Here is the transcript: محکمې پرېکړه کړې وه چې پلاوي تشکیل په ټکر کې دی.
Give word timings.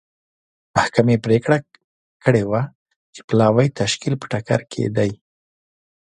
محکمې 0.75 1.17
پرېکړه 1.25 1.57
کړې 2.23 2.43
وه 2.49 2.61
چې 3.13 3.19
پلاوي 3.27 3.67
تشکیل 3.79 4.13
په 4.19 4.25
ټکر 4.31 4.59
کې 4.71 4.83
دی. 4.97 5.11